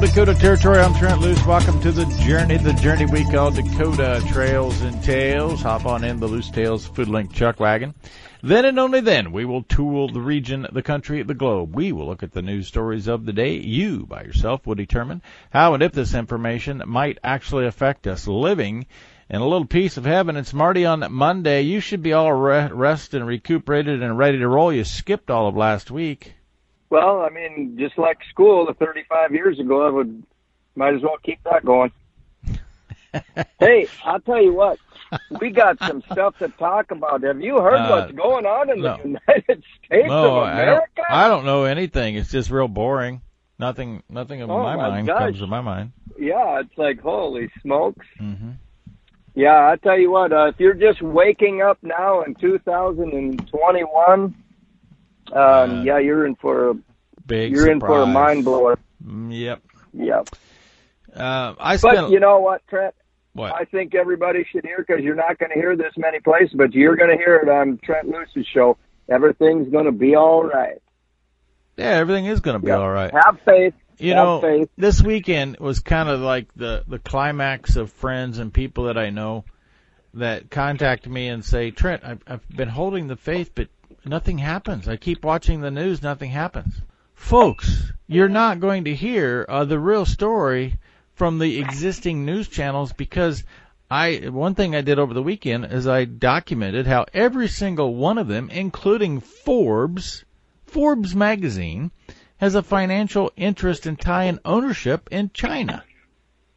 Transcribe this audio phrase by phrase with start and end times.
[0.00, 0.78] Dakota Territory.
[0.78, 1.44] I'm Trent Loos.
[1.44, 5.60] Welcome to the journey, the journey we call Dakota Trails and Tales.
[5.60, 7.94] Hop on in the Loos Tales Food Link Chuck Wagon.
[8.42, 11.76] Then and only then, we will tool the region, the country, the globe.
[11.76, 13.56] We will look at the news stories of the day.
[13.56, 15.20] You, by yourself, will determine
[15.50, 18.86] how and if this information might actually affect us living
[19.28, 20.38] in a little piece of heaven.
[20.38, 21.60] It's Marty on Monday.
[21.60, 24.72] You should be all re- rest and recuperated and ready to roll.
[24.72, 26.36] You skipped all of last week.
[26.90, 30.22] Well, I mean, just like school, the 35 years ago, I would
[30.74, 31.92] might as well keep that going.
[33.60, 34.78] hey, I'll tell you what,
[35.40, 37.22] we got some stuff to talk about.
[37.22, 38.96] Have you heard Uh, what's going on in no.
[38.96, 42.16] the United States No, of I don't, I don't know anything.
[42.16, 43.20] It's just real boring.
[43.58, 45.18] Nothing, nothing of Oh, my, my mind gosh.
[45.18, 45.92] comes to my mind.
[46.18, 48.06] Yeah, it's like holy smokes.
[48.18, 48.52] hmm
[49.34, 54.34] Yeah, I tell you what, uh, if you're just waking up now in 2021,
[55.32, 55.40] um,
[55.80, 56.74] Uh, yeah, you're in for a
[57.26, 58.78] Big you're in for a mind blower.
[59.06, 59.62] Mm, Yep.
[59.92, 60.28] Yep.
[61.14, 62.94] Uh, I But you know what, Trent?
[63.32, 63.52] what?
[63.54, 66.72] I think everybody should hear because you're not going to hear this many places, but
[66.72, 68.76] you're going to hear it on Trent Loos's show.
[69.08, 70.80] Everything's going to be all right.
[71.76, 72.78] yeah, everything is going to be Yep.
[72.78, 73.12] all right.
[73.12, 73.74] Have faith.
[73.98, 74.68] You Have know, faith.
[74.76, 79.10] this weekend was kind of like the the climax of friends and people that I
[79.10, 79.44] know
[80.14, 83.68] that contact me and say, Trent, I've, I've been holding the faith, but
[84.04, 84.88] nothing happens.
[84.88, 86.74] I keep watching the news, nothing happens.
[87.14, 90.76] Folks, you're not going to hear uh, the real story
[91.14, 93.44] from the existing news channels because
[93.90, 98.18] I one thing I did over the weekend is I documented how every single one
[98.18, 100.24] of them, including Forbes,
[100.66, 101.90] Forbes magazine,
[102.38, 105.84] has a financial interest in tie and ownership in China.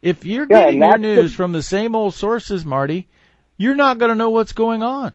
[0.00, 3.08] If you're Yeah, getting and your that's the- news from the same old sources, Marty,
[3.58, 5.12] you're not going to know what's going on.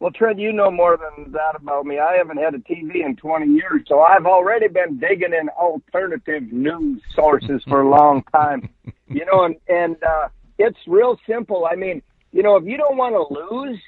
[0.00, 1.98] Well, Trent, you know more than that about me.
[1.98, 6.52] I haven't had a TV in 20 years, so I've already been digging in alternative
[6.52, 8.68] news sources for a long time.
[9.06, 10.28] You know, and and uh,
[10.58, 11.68] it's real simple.
[11.70, 12.00] I mean,
[12.32, 13.78] you know, if you don't want to lose,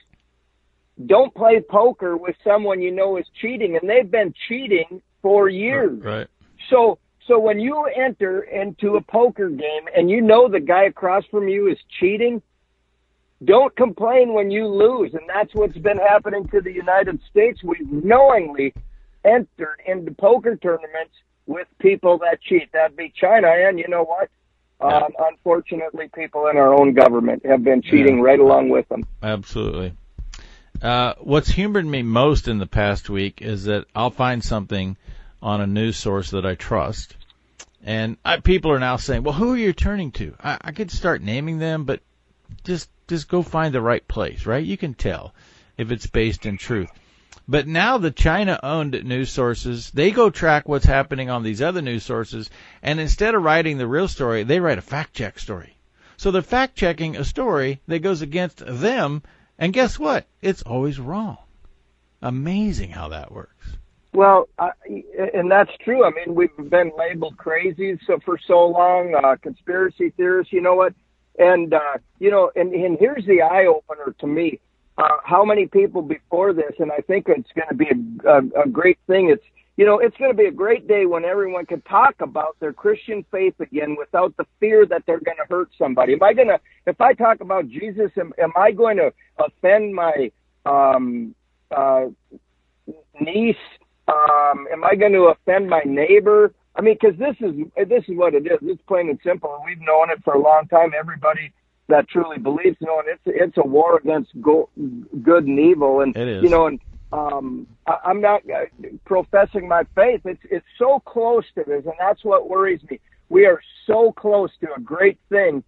[1.07, 5.99] don't play poker with someone you know is cheating, and they've been cheating for years.
[6.03, 6.27] Right.
[6.71, 11.25] So so when you enter into a poker game and you know the guy across
[11.31, 12.41] from you is cheating,
[13.45, 15.13] don't complain when you lose.
[15.15, 17.63] And that's what's been happening to the United States.
[17.63, 18.75] We've knowingly
[19.25, 21.15] entered into poker tournaments
[21.47, 22.73] with people that cheat.
[22.73, 23.49] That'd be China.
[23.49, 24.31] And you know what?
[24.81, 28.25] Um, unfortunately, people in our own government have been cheating Yeah.
[28.25, 29.05] right along with them.
[29.23, 29.95] Absolutely.
[30.83, 34.99] Uh, what's humored me most in the past week is that I'll find something
[35.41, 37.17] on a news source that I trust,
[37.83, 40.91] and I, people are now saying, "Well, who are you turning to?" I, I could
[40.91, 42.01] start naming them, but
[42.65, 44.65] just just go find the right place, right?
[44.65, 45.35] You can tell
[45.77, 46.91] if it's based in truth.
[47.49, 52.03] But now the China-owned news sources, they go track what's happening on these other news
[52.03, 52.51] sources,
[52.83, 55.77] and instead of writing the real story, they write a fact-check story.
[56.17, 59.23] So they're fact-checking a story that goes against them,
[59.59, 60.27] and guess what?
[60.41, 61.39] It's always wrong.
[62.21, 63.77] Amazing how that works.
[64.13, 64.71] Well, I,
[65.35, 66.05] and that's true.
[66.05, 70.53] I mean, we've been labeled crazy so for so long, uh, conspiracy theorists.
[70.53, 70.95] You know what?
[71.39, 74.61] And uh, you know, and, and here's the eye opener to me.
[74.99, 76.73] Uh, how many people before this?
[76.79, 79.29] And I think it's going to be a, a, a great thing.
[79.31, 79.45] It's
[79.77, 82.73] you know, it's going to be a great day when everyone can talk about their
[82.73, 86.15] Christian faith again without the fear that they're going to hurt somebody.
[86.15, 89.95] Am I going to, if I talk about Jesus, am, am I going to offend
[89.95, 90.31] my
[90.65, 91.35] um,
[91.71, 92.07] uh,
[93.21, 93.57] niece?
[94.09, 96.55] Um, am I going to offend my neighbor?
[96.77, 97.55] I mean, because this is
[97.89, 98.59] this is what it is.
[98.63, 99.63] It's plain and simple.
[99.65, 100.93] We've known it for a long time.
[100.97, 101.53] Everybody
[101.89, 104.69] that truly believes, you know, and it's it's a war against go,
[105.23, 106.43] good and evil, and It is.
[106.43, 106.81] you know, and
[107.13, 108.67] um, I, I'm not uh,
[109.05, 110.21] professing my faith.
[110.25, 113.01] It's it's so close to this, and that's what worries me.
[113.29, 115.65] We are so close to a great thing.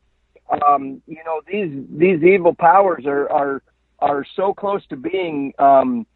[0.66, 3.62] Um, you know, these these evil powers are are
[4.00, 6.06] are so close to being um,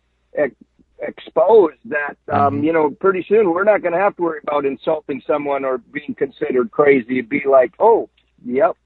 [1.02, 2.64] exposed that um, Mhm.
[2.64, 5.78] you know pretty soon we're not going to have to worry about insulting someone or
[5.78, 7.20] being considered crazy.
[7.20, 8.08] Be like, oh,
[8.44, 8.76] yep,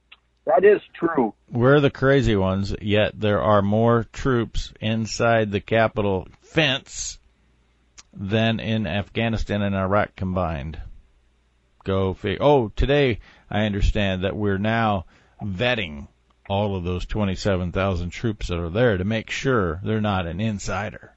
[0.46, 1.34] that is true.
[1.50, 7.18] We're the crazy ones, yet there are more troops inside the Capitol fence
[8.14, 10.80] than in Afghanistan and Iraq combined.
[11.84, 12.38] Go fig.
[12.40, 13.20] Oh, today
[13.50, 15.04] I understand that we're now
[15.42, 16.08] vetting
[16.48, 21.12] all of those 27,000 troops that are there to make sure they're not an insider.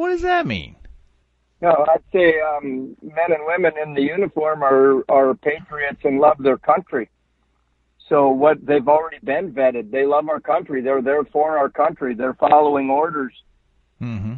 [0.00, 0.76] What does that mean?
[1.60, 6.38] No, I'd say um, men and women in the uniform are are patriots and love
[6.38, 7.10] their country.
[8.08, 9.90] So what they've already been vetted.
[9.90, 10.80] They love our country.
[10.80, 12.14] They're there for our country.
[12.14, 13.34] They're following orders.
[13.98, 14.36] hmm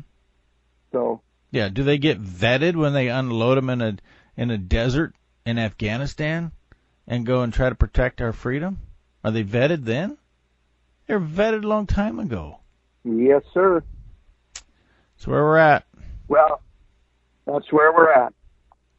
[0.90, 1.20] So
[1.52, 1.68] Yeah.
[1.68, 3.96] Do they get vetted when they unload them in a
[4.36, 5.14] in a desert
[5.46, 6.50] in Afghanistan
[7.06, 8.80] and go and try to protect our freedom?
[9.22, 10.18] Are they vetted then?
[11.06, 12.58] They're vetted a long time ago.
[13.04, 13.84] Yes, sir.
[15.22, 15.84] That's where we're at.
[16.26, 16.60] Well,
[17.46, 18.34] that's where we're at.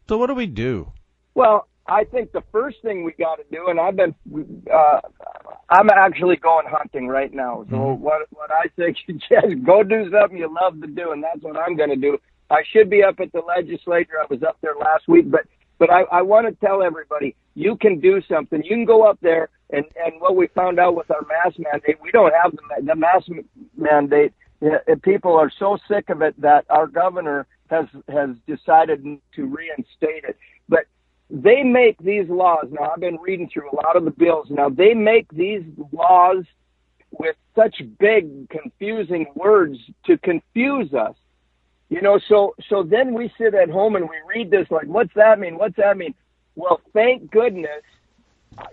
[0.08, 0.90] So what do we do?
[1.36, 4.16] Well, I think the first thing we got to do, and I've been,
[4.74, 5.02] uh,
[5.70, 7.66] I'm actually going hunting right now.
[7.70, 8.02] So mm-hmm.
[8.02, 11.42] what what I think, you just go do something you love to do, and that's
[11.42, 12.18] what I'm going to do.
[12.50, 14.22] I should be up at the legislature.
[14.22, 15.42] I was up there last week, but
[15.78, 18.64] but I, I want to tell everybody you can do something.
[18.64, 22.02] You can go up there, and and what we found out with our mask mandate,
[22.02, 23.28] we don't have the the mask
[23.76, 24.32] mandate.
[25.02, 29.04] People are so sick of it that our governor has has decided
[29.36, 30.38] to reinstate it.
[30.70, 30.86] But
[31.30, 32.68] they make these laws.
[32.72, 34.48] Now, I've been reading through a lot of the bills.
[34.50, 36.46] Now, they make these laws
[37.12, 41.16] with such big, confusing words to confuse us.
[41.90, 45.14] You know, so so then we sit at home and we read this like, what's
[45.16, 45.58] that mean?
[45.58, 46.16] What's that mean?
[46.56, 47.84] Well, thank goodness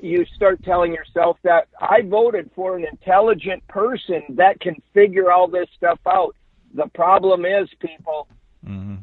[0.00, 5.49] you start telling yourself that I voted for an intelligent person that can figure all
[5.49, 6.35] this stuff out.
[6.75, 8.29] The problem is, people,
[8.65, 8.97] mm-hmm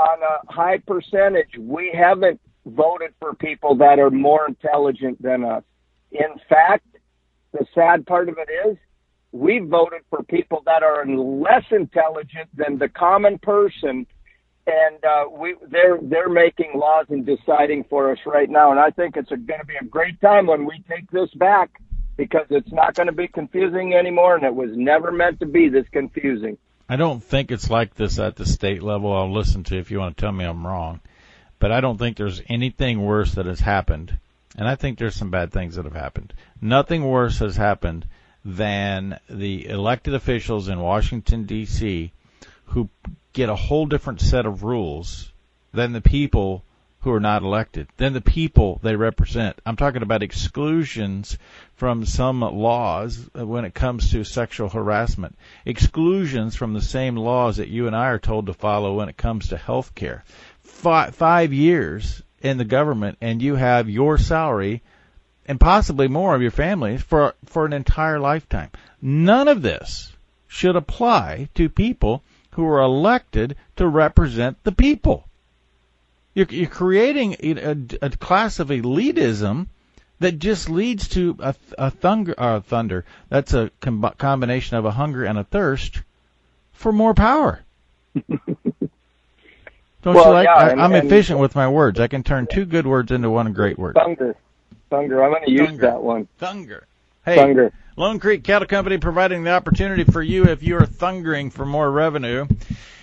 [0.00, 5.62] on a high percentage, we haven't voted for people that are more intelligent than us.
[6.12, 6.86] In fact,
[7.52, 8.76] the sad part of it is
[9.32, 14.06] we voted for people that are less intelligent than the common person
[14.66, 18.90] and uh, we they're they're making laws and deciding for us right now and I
[18.90, 21.80] think it's going to be a great time when we take this back
[22.16, 25.68] because it's not going to be confusing anymore and it was never meant to be
[25.68, 26.58] this confusing.
[26.86, 29.12] I don't think it's like this at the state level.
[29.12, 31.00] I'll listen to if you want to tell me I'm wrong.
[31.60, 34.18] But I don't think there's anything worse that has happened.
[34.58, 36.34] And I think there's some bad things that have happened.
[36.60, 38.06] Nothing worse has happened
[38.44, 42.12] than the elected officials in Washington D.C.
[42.70, 42.88] who
[43.32, 45.32] get a whole different set of rules
[45.72, 46.64] than the people
[47.00, 49.58] who are not elected, than the people they represent.
[49.64, 51.38] I'm talking about exclusions
[51.76, 57.68] from some laws when it comes to sexual harassment, exclusions from the same laws that
[57.68, 60.24] you and I are told to follow when it comes to health care.
[60.62, 64.82] Five, five years in the government and you have your salary
[65.46, 68.70] and possibly more of your family for for an entire lifetime.
[69.00, 70.12] None of this
[70.46, 75.24] should apply to people who are elected to represent the people.
[76.34, 79.66] You're, you're creating a, a, class of elitism
[80.20, 83.04] that just leads to a, a thunder, uh, thunder.
[83.28, 86.02] That's a com- combination of a hunger and a thirst
[86.72, 87.60] for more power.
[90.02, 90.44] Don't well, you like?
[90.46, 92.00] Yeah, I, and, efficient with my words.
[92.00, 93.96] I can turn two good words into one great word.
[93.96, 94.34] Thunder,
[94.88, 95.22] thunder.
[95.22, 96.26] I'm going to use that one.
[96.38, 96.86] Thunder.
[97.22, 97.70] Hey, thunder.
[97.96, 101.90] Lone Creek Cattle Company providing the opportunity for you if you are thundering for more
[101.90, 102.46] revenue.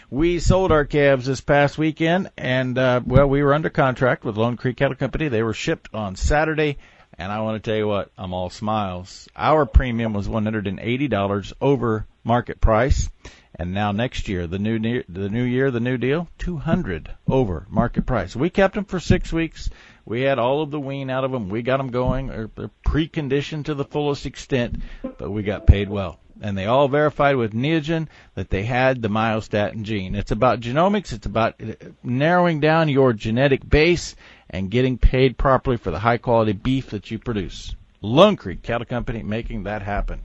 [0.09, 4.35] We sold our calves this past weekend, and uh, well, we were under contract with
[4.35, 5.27] Lone Creek Cattle Company.
[5.27, 6.79] They were shipped on Saturday,
[7.15, 9.29] and I want to tell you what, I'm all smiles.
[9.35, 13.11] Our premium was $180 over market price,
[13.53, 18.07] and now next year, the new the new year, the new deal, 200 over market
[18.07, 18.35] price.
[18.35, 19.69] We kept them for six weeks.
[20.07, 21.49] We had all of the wean out of them.
[21.49, 22.27] We got them going.
[22.27, 27.35] They're preconditioned to the fullest extent, but we got paid well and they all verified
[27.35, 30.15] with Neogen that they had the myostatin gene.
[30.15, 31.11] It's about genomics.
[31.11, 31.73] It's about uh,
[32.03, 34.15] narrowing down your genetic base
[34.49, 37.75] and getting paid properly for the high quality beef that you produce.
[38.01, 40.21] Lone Creek Cattle Company making that happen.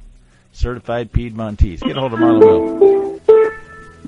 [0.53, 1.81] Certified Piedmontese.
[1.81, 3.02] Get a hold of Marlon Will.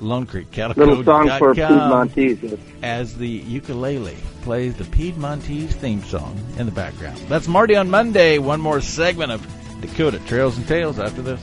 [0.01, 2.59] Lone Creek Cattle Little song for Piedmontese.
[2.83, 7.19] As the ukulele plays the Piedmontese theme song in the background.
[7.29, 8.39] That's Marty on Monday.
[8.39, 9.47] One more segment of
[9.81, 11.41] Dakota Trails and Tales after this.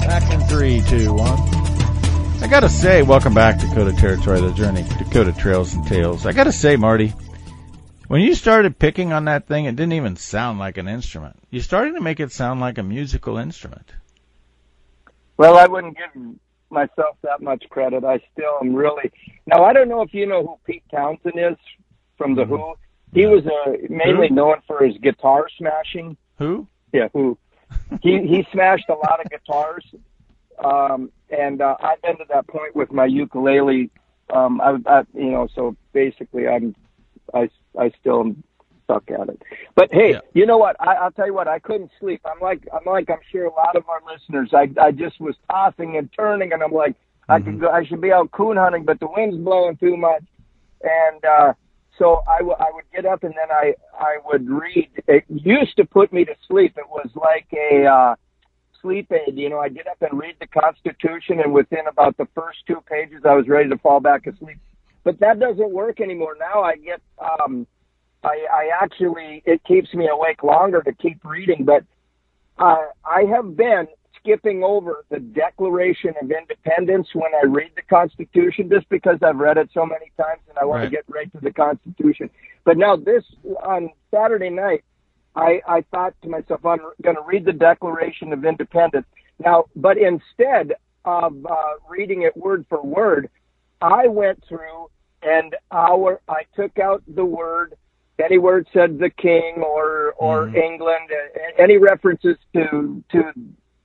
[0.00, 1.38] Back in three, two, one.
[2.42, 6.26] I gotta say, welcome back Dakota Territory, the journey, Dakota Trails and Tales.
[6.26, 7.12] I gotta say, Marty,
[8.08, 11.36] when you started picking on that thing, it didn't even sound like an instrument.
[11.50, 13.92] You started to make it sound like a musical instrument.
[15.36, 16.22] Well, I wouldn't give
[16.70, 18.04] myself that much credit.
[18.04, 19.12] I still am really
[19.46, 19.64] now.
[19.64, 21.56] I don't know if you know who Pete Townshend is
[22.16, 22.54] from the mm-hmm.
[22.54, 22.74] Who.
[23.12, 23.28] He yeah.
[23.28, 24.34] was uh, mainly who?
[24.34, 26.16] known for his guitar smashing.
[26.38, 26.66] Who?
[26.92, 27.38] Yeah, who?
[28.02, 29.84] he he smashed a lot of guitars,
[30.64, 33.90] um, and uh, I've been to that point with my ukulele.
[34.30, 36.74] Um, I, I you know, so basically, I'm
[37.34, 38.44] I I still am
[38.84, 39.42] stuck at it.
[39.74, 40.20] But hey, yeah.
[40.34, 40.76] you know what?
[40.80, 41.48] I, I'll tell you what.
[41.48, 42.20] I couldn't sleep.
[42.24, 44.50] I'm like I'm like I'm sure a lot of our listeners.
[44.52, 47.32] I I just was tossing and turning, and I'm like mm-hmm.
[47.32, 47.60] I could mm-hmm.
[47.60, 47.70] go.
[47.70, 50.24] I should be out coon hunting, but the wind's blowing too much,
[50.82, 51.24] and.
[51.24, 51.52] uh
[51.98, 54.90] so I, w- I would get up and then I I would read.
[55.08, 56.76] It used to put me to sleep.
[56.76, 58.14] It was like a uh,
[58.82, 59.36] sleep aid.
[59.36, 62.82] You know, I get up and read the Constitution, and within about the first two
[62.88, 64.58] pages, I was ready to fall back asleep.
[65.06, 66.36] But that doesn't work anymore.
[66.36, 67.64] Now I get, um,
[68.24, 71.64] I, I actually, it keeps me awake longer to keep reading.
[71.64, 71.84] But
[72.58, 73.86] uh, I have been
[74.18, 79.58] skipping over the Declaration of Independence when I read the Constitution, just because I've read
[79.58, 80.84] it so many times and I want Right.
[80.86, 82.28] to get right to the Constitution.
[82.64, 83.22] But now this
[83.62, 84.82] on Saturday night,
[85.36, 89.06] I, I thought to myself, I'm going to read the Declaration of Independence.
[89.38, 91.54] Now, but instead of uh,
[91.88, 93.30] reading it word for word,
[93.80, 94.88] I went through
[95.26, 97.74] and our I took out the word
[98.18, 100.56] any word said the king or or Mhm.
[100.56, 101.10] England,
[101.58, 103.32] any references to to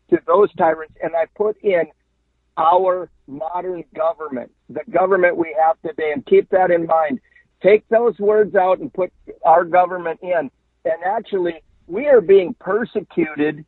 [0.09, 1.87] to those tyrants, and I put in
[2.57, 7.19] our modern government, the government we have today, and keep that in mind.
[7.61, 9.11] Take those words out and put
[9.43, 10.51] our government in,
[10.85, 13.65] and actually, we are being persecuted.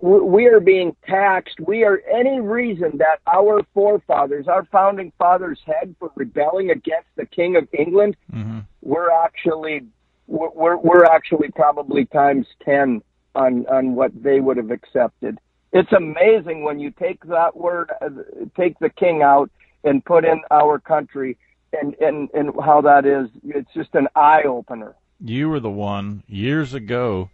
[0.00, 1.60] We are being taxed.
[1.60, 7.26] We are any reason that our forefathers, our founding fathers, had for rebelling against the
[7.26, 9.86] King of England hmm we're actually
[10.26, 13.02] we're we're actually probably times 10
[13.34, 15.38] on on what they would have accepted.
[15.72, 18.08] It's amazing when you take that word uh,
[18.56, 19.50] take the king out
[19.84, 21.36] and put in our country
[21.72, 23.28] and and and how that is.
[23.44, 27.30] It's just an eye opener You were the one years ago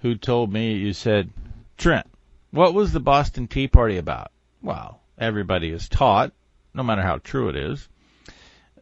[0.00, 1.30] who told me, you said,
[1.76, 2.06] Trent,
[2.50, 4.32] what was the Boston Tea Party about?
[4.62, 6.32] Well, everybody is taught,
[6.72, 7.88] no matter how true it is,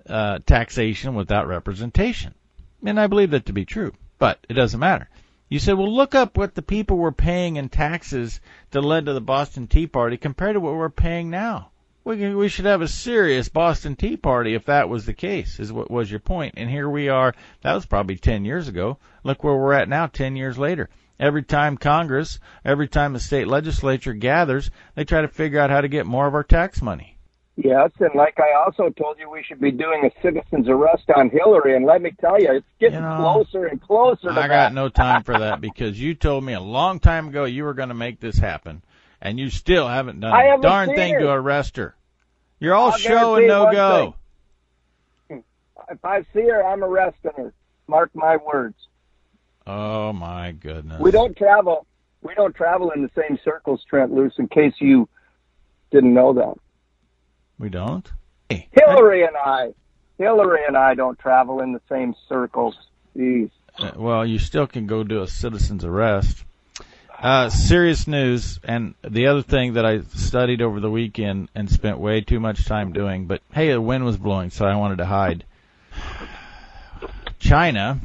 [0.09, 2.35] uh, taxation without representation.
[2.85, 5.09] And I believe that to be true, but it doesn't matter.
[5.49, 9.13] You said, well, look up what the people were paying in taxes that led to
[9.13, 11.71] the Boston Tea Party compared to what we're paying now.
[12.05, 15.73] We, we should have a serious Boston Tea Party if that was the case, is
[15.73, 16.55] what was your point.
[16.57, 17.35] And here we are.
[17.63, 18.99] That was probably 10 years ago.
[19.23, 20.91] Look where we're at now, 10 years later.
[21.19, 25.81] Every time Congress, every time the state legislature gathers, they try to figure out how
[25.81, 27.17] to get more of our tax money.
[27.57, 31.31] yes and like i also told you we should be doing a citizen's arrest on
[31.31, 34.35] hillary and let me tell you it's getting You know, closer and closer to I
[34.35, 34.49] that.
[34.49, 37.75] got no time for that because you told me a long time ago you were
[37.75, 38.83] going to make this happen,
[39.21, 41.21] and you still haven't done I a darn thing her.
[41.21, 41.95] to arrest her.
[42.59, 44.17] You're all I'll show and no go.
[45.31, 47.53] if i see her i'm arresting her
[47.87, 48.75] mark my words
[49.67, 51.01] Oh my goodness.
[51.01, 51.87] We don't travel.
[52.23, 54.35] We don't travel in the same circles, Trent Loos.
[54.39, 55.09] In case you
[55.91, 56.55] didn't know that,
[57.59, 58.11] We don't.
[58.49, 59.75] Hey, Hillary and I,
[60.19, 62.77] Hillary and I don't travel in the same circles.
[63.17, 63.51] Jeez.
[63.79, 66.45] Uh, well, you still can go do a citizen's arrest.
[67.19, 71.99] Uh, serious news, and the other thing that I studied over the weekend and spent
[71.99, 75.07] way too much time doing, but hey, the wind was blowing, so I wanted to
[75.07, 75.45] hide.
[77.39, 78.01] China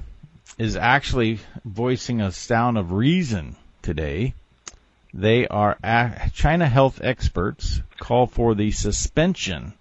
[0.59, 4.33] is actually voicing a sound of reason today.
[5.13, 5.77] They are
[6.33, 9.73] China health experts call for the suspension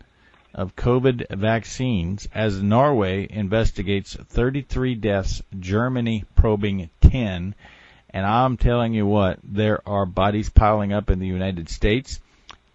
[0.54, 7.56] of COVID vaccines as Norway investigates 33 deaths, Germany probing 10.
[8.10, 12.20] And I'm telling you what, there are bodies piling up in the United States.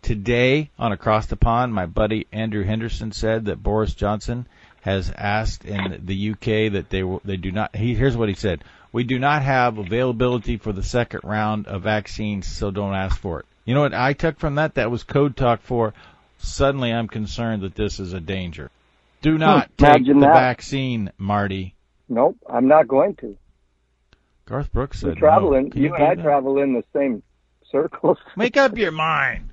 [0.02, 4.46] Today, on Across the Pond, my buddy Andrew Henderson said that Boris Johnson
[4.84, 7.76] has asked in the UK that they will, they do not.
[7.76, 11.84] He, here's what he said: We do not have availability for the second round of
[11.84, 13.46] vaccines, so don't ask for it.
[13.66, 14.76] You know what I took from that?
[14.76, 15.94] That was code talk for
[16.38, 18.70] suddenly I'm concerned that this is a danger.
[19.22, 20.34] Do hmm, not take the that.
[20.34, 21.76] vaccine, Marty.
[22.10, 23.38] Nope, I'm not going to.
[24.46, 25.56] Garth Brooks We said travel no.
[25.56, 25.72] in.
[25.72, 26.24] Can You and I that?
[26.24, 27.24] travel in the same
[27.72, 28.18] circles.
[28.36, 29.50] Make up your mind.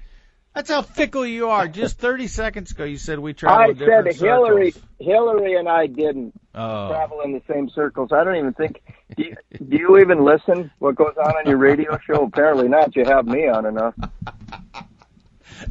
[0.54, 1.68] That's how fickle you are.
[1.68, 4.88] Just 30 seconds ago, you said we travel I said Hillary, circles.
[4.98, 6.88] Hillary and I didn't Oh.
[6.88, 8.10] travel in the same circles.
[8.12, 8.82] I don't even think.
[9.16, 9.36] Do you,
[9.68, 10.70] do you even listen?
[10.80, 12.24] What goes on on your radio show?
[12.24, 12.96] Apparently not.
[12.96, 13.94] You have me on enough.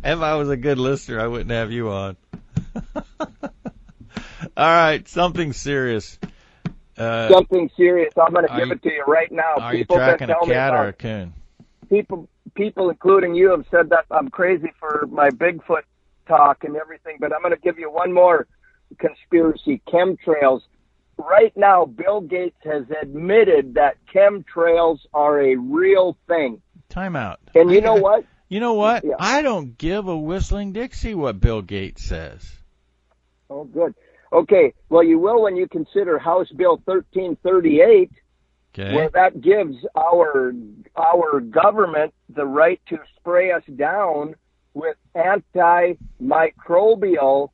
[0.03, 2.15] If I was a good listener, I wouldn't have you on.
[3.41, 3.51] All
[4.57, 6.19] right, something serious.
[6.95, 8.13] Uh, Something serious.
[8.15, 9.55] I'm going to give you- it to you right now.
[9.59, 11.33] are you People been tracking a cat or a coon?
[11.89, 15.83] people people including you have said that I'm crazy for my Bigfoot
[16.27, 18.47] talk and everything, but I'm going to give you one more
[18.97, 20.61] conspiracy chemtrails.
[21.17, 26.61] Right now Bill Gates has admitted that chemtrails are a real thing.
[26.87, 27.39] Time out.
[27.55, 28.25] And you know what?
[28.51, 29.05] You know what?
[29.05, 29.13] Yeah.
[29.19, 32.51] I don't give a whistling Dixie what Bill Gates says.
[33.47, 33.93] Oh good.
[34.33, 38.11] Okay, well you will when you consider House Bill 1338
[38.79, 38.95] Okay.
[38.95, 40.53] where that gives our
[40.95, 44.35] our government the right to spray us down
[44.73, 47.49] with antimicrobial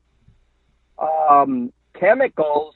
[0.99, 2.75] um, chemicals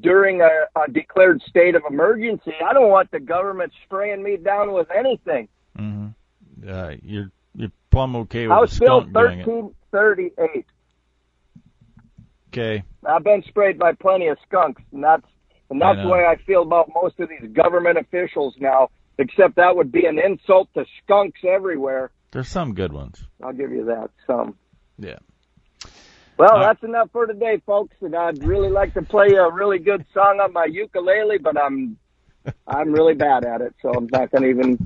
[0.00, 2.52] during a, a declared state of emergency.
[2.64, 5.48] I don't want the government spraying me down with anything.
[5.76, 6.08] hmm
[6.66, 9.44] uh, you're you're plumb okay with House Bill skunk doing it.
[9.44, 10.64] thirteen thirty eight.
[12.48, 12.82] Okay.
[13.04, 15.26] I've been sprayed by plenty of skunks, and that's
[15.74, 18.90] and that's the way I feel about most of these government officials now.
[19.18, 22.10] Except that would be an insult to skunks everywhere.
[22.30, 23.24] There's some good ones.
[23.42, 24.10] I'll give you that.
[24.24, 24.56] Some.
[24.98, 25.18] Yeah.
[26.38, 26.62] Well, right.
[26.62, 27.96] that's enough for today, folks.
[28.00, 31.96] And I'd really like to play a really good song on my ukulele, but I'm
[32.68, 34.76] I'm really bad at it, so I'm not going to even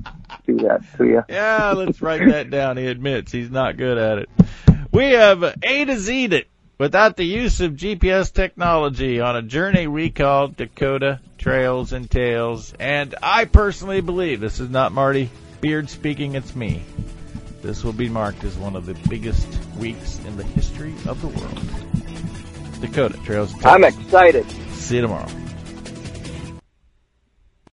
[0.47, 1.23] do that to you.
[1.29, 2.77] Yeah, let's write that down.
[2.77, 4.29] He admits he's not good at it.
[4.91, 6.47] We have A to Z'd it
[6.79, 12.73] without the use of GPS technology on a journey we called Dakota Trails and Tales.
[12.79, 15.29] And I personally believe this is not Marty
[15.61, 16.81] Beard speaking, it's me.
[17.61, 21.27] This will be marked as one of the biggest weeks in the history of the
[21.27, 22.81] world.
[22.81, 23.75] Dakota Trails and Tales.
[23.75, 24.49] I'm excited.
[24.71, 25.27] See you tomorrow.